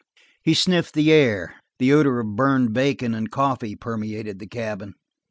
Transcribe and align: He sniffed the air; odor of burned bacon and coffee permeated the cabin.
He 0.41 0.55
sniffed 0.55 0.95
the 0.95 1.11
air; 1.11 1.61
odor 1.79 2.19
of 2.19 2.35
burned 2.35 2.73
bacon 2.73 3.13
and 3.13 3.29
coffee 3.29 3.75
permeated 3.75 4.39
the 4.39 4.47
cabin. 4.47 4.95